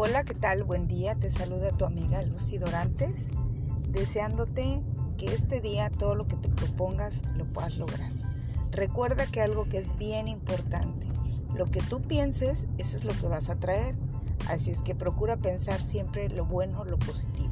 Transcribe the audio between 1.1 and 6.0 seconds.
Te saluda tu amiga Lucy Dorantes, deseándote que este día